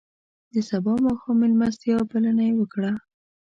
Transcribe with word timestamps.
د 0.53 0.55
سبا 0.69 0.93
ماښام 1.05 1.35
میلمستیا 1.41 1.97
بلنه 2.11 2.43
یې 2.47 2.53
وکړه. 2.57 2.91